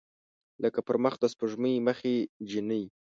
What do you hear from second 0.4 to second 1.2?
لکه پر مخ